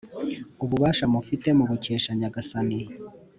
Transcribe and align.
Ububasha 0.63 1.05
mufite 1.13 1.47
mubukesha 1.57 2.11
Nyagasani, 2.19 2.79